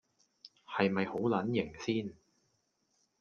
[0.65, 2.15] 係咪好撚型先